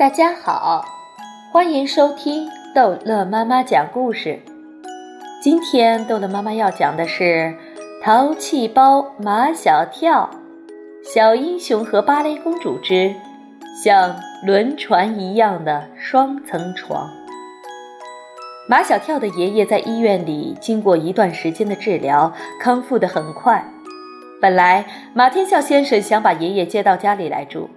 [0.00, 0.82] 大家好，
[1.52, 4.40] 欢迎收听逗乐妈妈讲故事。
[5.42, 7.22] 今天逗乐妈妈要讲的是
[8.02, 10.30] 《淘气包马小跳》
[11.14, 13.14] 《小英雄和芭蕾公主之
[13.84, 17.06] 像轮船一样的双层床》。
[18.70, 23.62] 马小跳的爷爷在医院里经过一段时间的治疗，康复得很快。
[24.40, 27.68] 本来马天笑先生想把爷爷接到家里来住，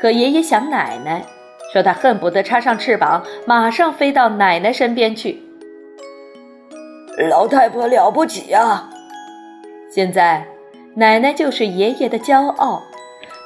[0.00, 1.22] 可爷爷想奶奶。
[1.72, 5.42] 说他恨不得插上翅膀，马上飞到奶奶身边去。
[7.30, 8.90] 老太婆了不起啊！
[9.90, 10.46] 现在
[10.96, 12.82] 奶奶就是爷爷的骄傲。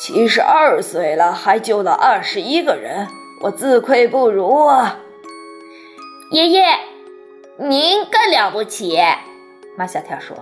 [0.00, 3.06] 七十二岁了，还救了二十一个人，
[3.42, 4.98] 我自愧不如啊！
[6.32, 6.64] 爷爷，
[7.56, 8.98] 您更了不起。
[9.76, 10.36] 马小跳说：“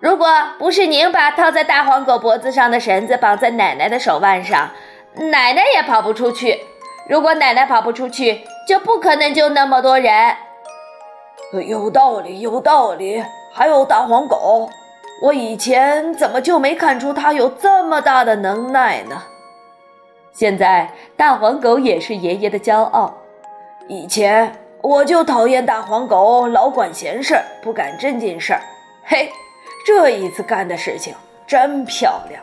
[0.00, 4.70] 如果不是您把套在大黄狗脖子上的绳子绑在奶奶的手腕上。”
[5.16, 6.64] 奶奶也跑不出去。
[7.08, 10.36] 如果奶奶跑不出去，就不可能救那么多人。
[11.66, 13.22] 有道理，有道理。
[13.52, 14.68] 还有大黄狗，
[15.22, 19.22] 我以前怎么就没看出它有这么大的能耐呢？
[20.32, 23.14] 现在大黄狗也是爷爷的骄傲。
[23.88, 28.60] 以前我就讨厌大黄狗，老管闲事儿，不干正经事儿。
[29.04, 29.30] 嘿，
[29.86, 31.14] 这一次干的事情
[31.46, 32.42] 真漂亮。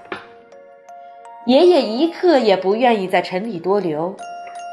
[1.46, 4.16] 爷爷一刻也不愿意在城里多留。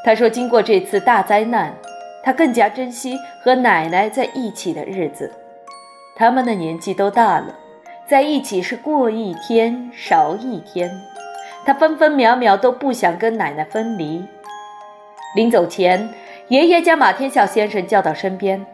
[0.04, 1.74] 他说：“经过这次大灾难，
[2.22, 5.32] 他更加珍惜和奶奶在一起的日子。
[6.16, 7.54] 他们的年纪都大了，
[8.06, 10.90] 在一起是过一天少一天。
[11.64, 14.24] 他分分秒秒都不想跟奶奶分离。”
[15.34, 16.08] 临走前，
[16.48, 18.64] 爷爷将马天笑先生叫到身边：“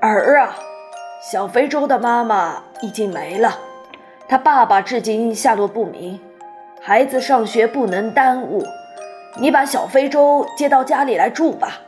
[0.00, 0.56] 儿啊，
[1.30, 3.58] 小非洲的妈妈已经没了，
[4.26, 6.18] 他爸爸至今下落不明。”
[6.86, 8.64] 孩子上学不能耽误，
[9.40, 11.80] 你把小非洲接到家里来住吧。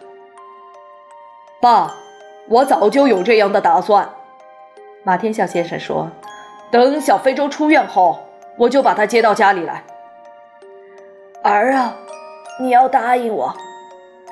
[1.60, 1.94] 爸，
[2.48, 4.11] 我早就有这样的打算。
[5.05, 6.11] 马天笑先生说
[6.73, 8.18] ：“等小非洲出院后，
[8.56, 9.84] 我就把他接到家里来。”
[11.44, 11.96] 儿啊，
[12.61, 13.55] 你要答应我。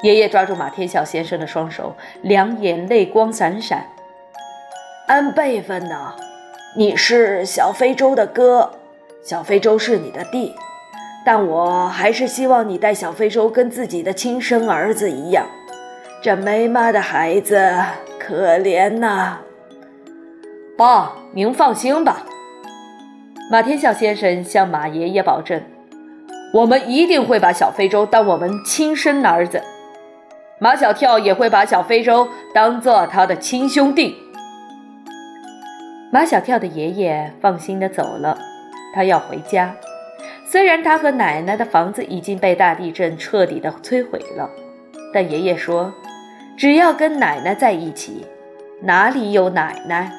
[0.02, 3.86] 爷爷抓住马天笑先生的双手，两眼泪光闪闪。
[5.06, 6.16] 按辈分呢，
[6.76, 8.72] 你是小非洲的哥。
[9.28, 10.54] 小非洲是你的弟，
[11.24, 15.44] 但我还是希望你待小非洲跟自己的亲生儿子一样。
[16.22, 17.74] 这没妈的孩子
[18.20, 19.38] 可怜呐！
[20.78, 22.24] 爸，您放心吧。
[23.50, 25.60] 马天笑先生向马爷爷保证
[26.54, 29.60] ：“我们一定会把小非洲当我们亲生儿子。
[30.60, 34.14] 马小跳也会把小非洲当做他的亲兄弟。”
[36.12, 38.38] 马小跳的爷爷放心的走了。
[38.96, 39.76] 他要回家，
[40.50, 44.48] 虽然他和奶奶的房子已经被大地震彻底的摧毁了，
[45.12, 45.92] 但爷爷说，
[46.56, 48.24] 只要跟奶奶在一起，
[48.80, 50.10] 哪里有奶奶，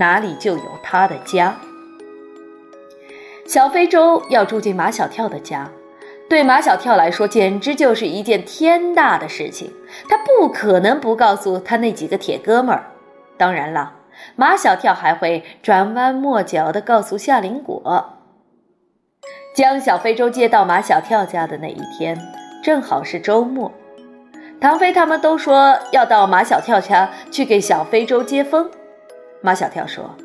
[0.00, 1.54] 哪里就有他的家。
[3.46, 5.70] 小非洲要住进马小跳的家，
[6.28, 9.72] 对马小跳来说简直就是一件天大的事情，
[10.08, 12.86] 他不可能不告诉他那几个铁哥们儿。
[13.36, 13.92] 当然了，
[14.34, 18.10] 马小跳还会转弯抹角地告诉夏林果。
[19.54, 22.18] 将小非洲接到马小跳家的那一天，
[22.60, 23.70] 正好是周末。
[24.60, 28.68] 唐飞他们都说要到马小跳家去给小非洲接风。
[29.40, 30.16] 马小跳说：“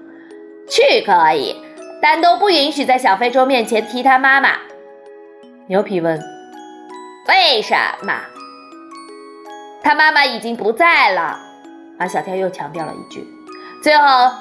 [0.68, 1.56] 去可以，
[2.02, 4.58] 但都不允许在小非洲面前提他妈妈。”
[5.70, 6.20] 牛皮问
[7.30, 8.20] ：“为什么？”
[9.84, 11.38] 他妈妈已经不在了。
[12.00, 13.24] 马小跳又强调了一句
[13.84, 14.32] ：“最后，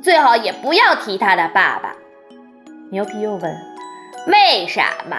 [0.00, 1.96] 最好也不要提他的爸爸。”
[2.92, 3.75] 牛皮又问。
[4.26, 5.16] 为什么？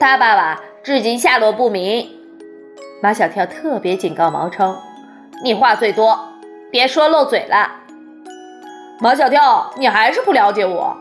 [0.00, 2.10] 他爸爸至今下落不明。
[3.00, 4.76] 马小跳特别警告毛超
[5.44, 6.18] ：“你话最多，
[6.72, 7.70] 别说漏嘴了。”
[8.98, 10.96] 马小跳，你还是不了解我。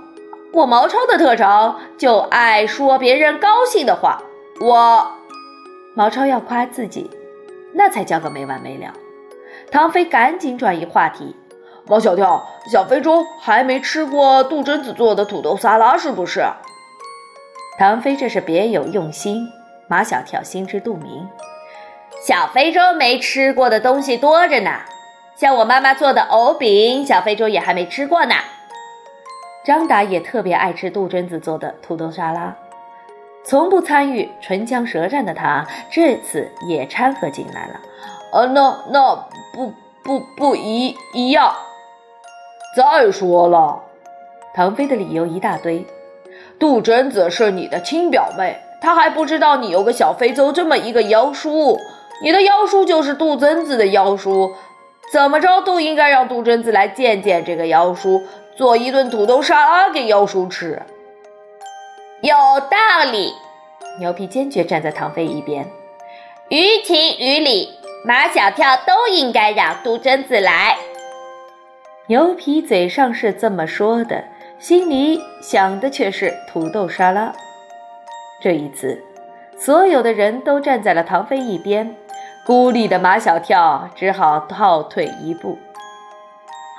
[0.54, 4.22] 我毛超的特长就爱说别人高兴的话。
[4.62, 5.12] 我，
[5.96, 7.10] 毛超要夸自己，
[7.74, 8.94] 那才叫个没完没了。
[9.72, 11.36] 唐飞赶紧转移话题。
[11.90, 16.44] 马小跳，小非洲还没吃过杜真子做的土豆沙拉，是不是？
[17.78, 19.54] 唐飞这是别有用心，
[19.88, 21.30] 马小跳心知肚明。
[22.26, 24.72] 小非洲没吃过的东西多着呢，
[25.36, 28.34] 像我妈妈做的藕饼，小非洲也还没吃过呢。
[29.64, 32.56] 张达也特别爱吃杜真子做的土豆沙拉，
[33.46, 37.80] 从不参与唇枪舌战的他，这次也掺和进来了。
[38.34, 39.16] 呃，那那
[39.54, 39.72] 不
[40.04, 41.54] 不不一一样。
[42.76, 43.84] 再说了，
[44.56, 45.86] 唐飞的理由一大堆。
[46.60, 51.78] 杜真子是你的亲表妹，她还不知道你有个小非洲这么一个妖叔，
[52.24, 54.56] 你的妖叔就是杜真子的妖叔，
[55.14, 58.24] 怎么着都应该让杜真子来见见这个妖叔，
[58.56, 60.82] 做一顿土豆沙拉给妖叔吃。
[62.22, 63.32] 有道理，
[64.00, 65.68] 牛皮坚决站在唐飞一边。
[66.50, 67.70] 于情于理，
[68.04, 70.76] 马小跳都应该让杜真子来。
[72.08, 74.24] 牛皮嘴上是这么说的，
[74.60, 77.32] 心里想的却是土豆沙拉。
[78.42, 79.04] 这一次，
[79.58, 81.96] 所有的人都站在了唐飞一边，
[82.46, 85.60] 孤立的马小跳只好倒退一步。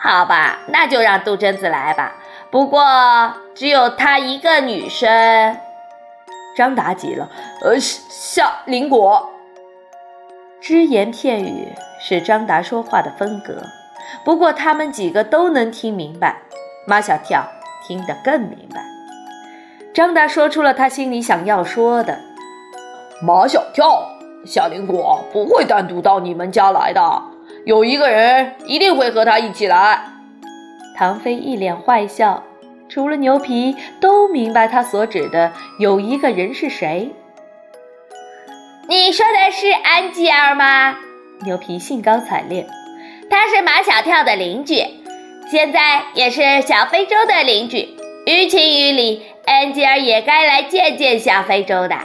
[0.02, 2.16] 好吧，那就让杜真子来吧。
[2.50, 2.84] 不过
[3.54, 5.56] 只有她一个女生。
[6.56, 7.30] 张达急了
[7.62, 9.30] ：“呃，夏林果。”
[10.60, 13.62] 只言片语是张达说话的风格，
[14.25, 16.42] 不过他们几个都能听明白。
[16.86, 17.44] 马小跳
[17.88, 18.81] 听得更明白。
[19.94, 22.20] 张达说出了他心里想要说的
[23.26, 24.06] ：“马小跳，
[24.44, 27.23] 夏林果不会单独到你们家来的，
[27.64, 30.05] 有一个人一定会和他一起来。”
[30.94, 32.44] 唐飞一脸坏笑，
[32.88, 37.12] 除了牛皮都明白他所指的有一个人是谁。
[38.88, 40.96] 你说的是安吉尔吗？
[41.44, 42.67] 牛皮兴高采烈，
[43.31, 44.82] 他是马小跳的邻居，
[45.50, 47.89] 现在也是小非洲的邻居。
[48.27, 51.97] 于情于理，安吉尔也该来见见小非洲的。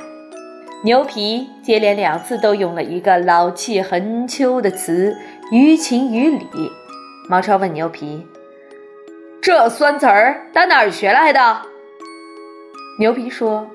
[0.85, 5.17] 牛皮接连两次都用了一个老气横秋的词
[5.51, 6.47] “于情于理”。
[7.27, 8.25] 毛超问牛皮
[9.41, 11.61] ：“这酸词儿打哪儿学来的？”
[12.99, 13.67] 牛皮说。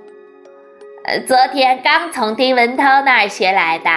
[1.05, 3.91] 呃昨天刚从丁文涛那儿学来的。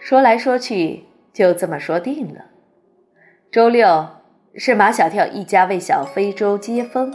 [0.00, 2.46] 说来说去，就这么说定了。
[3.52, 4.08] 周六
[4.56, 7.12] 是马小跳一家为小非洲接风，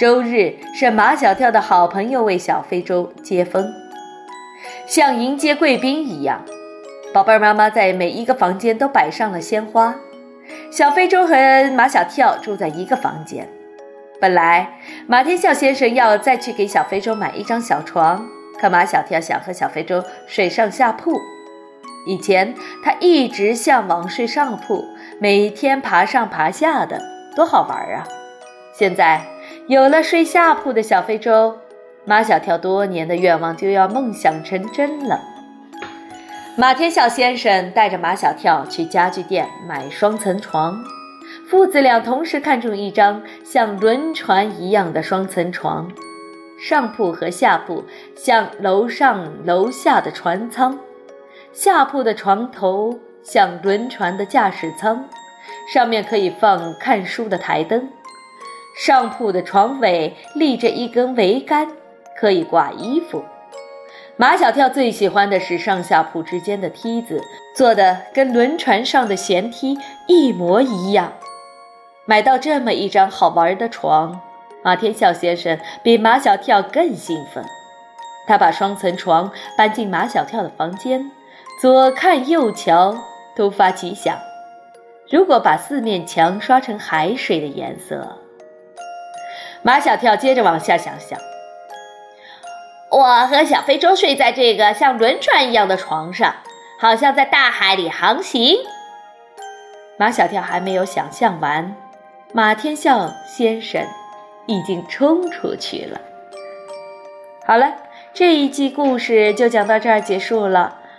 [0.00, 3.72] 周日是马小跳的好朋友为小非洲接风，
[4.84, 6.44] 像迎接贵宾一样，
[7.14, 9.94] 宝贝儿妈妈在每一个房间都摆上了鲜花。
[10.72, 13.48] 小非洲和马小跳住在一个房间。
[14.20, 18.26] 本来马天笑先生要再去给小非洲买一张小床，
[18.60, 21.20] 可马小跳想和小非洲睡上下铺。
[22.06, 24.84] 以前他一直向往睡上铺，
[25.20, 27.02] 每天爬上爬下的，
[27.34, 28.06] 多好玩啊！
[28.72, 29.26] 现在
[29.66, 31.56] 有了睡下铺的小非洲，
[32.04, 35.20] 马小跳多年的愿望就要梦想成真了。
[36.56, 40.78] 马天笑先生带着马小跳去家具店买双层床。
[41.48, 45.90] 父子俩同时看中一张像轮船一样的双层床，
[46.60, 50.78] 上铺和下铺像楼上楼下的船舱，
[51.52, 52.98] 下铺的床头
[53.30, 55.04] 像轮船的驾驶舱，
[55.70, 57.90] 上面可以放看书的台灯，
[58.74, 61.68] 上铺的床尾立着一根桅杆，
[62.18, 63.22] 可以挂衣服。
[64.16, 67.22] 马小跳最喜欢的是上下铺之间的梯子，
[67.54, 71.12] 做的跟轮船上的舷梯一模一样。
[72.06, 74.20] 买到这么一张好玩的床，
[74.62, 77.44] 马天笑先生比马小跳更兴奋。
[78.26, 81.10] 他把双层床搬进马小跳的房间，
[81.60, 82.96] 左看右瞧
[83.38, 84.18] 突发奇想。
[85.08, 88.18] 如果把四面墙刷成海水的颜色，
[89.62, 91.16] 马小跳接着往下想想。
[92.90, 96.34] 我和小非洲睡在这个像轮船一样的床上，
[96.80, 98.56] 好像在大海里航行。
[99.96, 101.76] 马小跳还没有想象完。
[102.32, 103.86] 马天笑先生
[104.46, 106.00] 已经冲出去了。
[107.46, 107.72] 好了，
[108.12, 110.74] 这一季故事就讲到这儿结束了。